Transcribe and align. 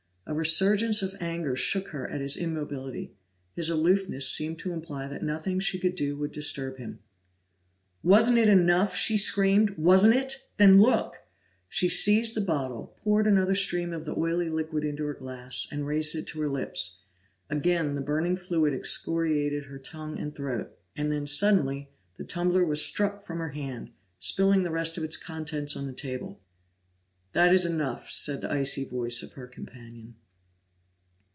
A 0.27 0.33
resurgence 0.33 1.01
of 1.01 1.15
anger 1.21 1.57
shook 1.57 1.89
her 1.89 2.09
at 2.09 2.21
his 2.21 2.37
immobility; 2.37 3.17
his 3.53 3.69
aloofness 3.69 4.31
seemed 4.31 4.59
to 4.59 4.71
imply 4.71 5.05
that 5.05 5.21
nothing 5.23 5.59
she 5.59 5.77
could 5.77 5.93
do 5.95 6.15
would 6.15 6.31
disturb 6.31 6.77
him. 6.77 6.99
"Wasn't 8.01 8.37
it 8.37 8.47
enough?" 8.47 8.95
she 8.95 9.17
screamed. 9.17 9.71
"Wasn't 9.71 10.15
it? 10.15 10.37
Then 10.55 10.81
look!" 10.81 11.17
She 11.67 11.89
seized 11.89 12.33
the 12.33 12.39
bottle, 12.39 12.93
poured 13.03 13.27
another 13.27 13.55
stream 13.55 13.91
of 13.91 14.05
the 14.05 14.17
oily 14.17 14.47
liquid 14.49 14.85
into 14.85 15.03
her 15.03 15.13
glass, 15.15 15.67
and 15.69 15.85
raised 15.85 16.15
it 16.15 16.27
to 16.27 16.39
her 16.39 16.49
lips. 16.49 17.01
Again 17.49 17.95
the 17.95 17.99
burning 18.01 18.37
fluid 18.37 18.73
excoriated 18.73 19.65
her 19.65 19.79
tongue 19.79 20.17
and 20.17 20.33
throat, 20.33 20.77
and 20.95 21.11
then 21.11 21.27
suddenly, 21.27 21.89
the 22.15 22.23
tumbler 22.23 22.63
was 22.63 22.81
struck 22.81 23.21
from 23.25 23.39
her 23.39 23.49
hand, 23.49 23.91
spilling 24.17 24.63
the 24.63 24.71
rest 24.71 24.97
of 24.97 25.03
its 25.03 25.17
contents 25.17 25.75
on 25.75 25.87
the 25.87 25.93
table. 25.93 26.39
"That 27.33 27.53
is 27.53 27.65
enough," 27.65 28.09
said 28.11 28.39
the 28.41 28.51
icy 28.51 28.83
voice 28.85 29.21
of 29.23 29.33
her 29.33 29.47
companion. 29.47 30.15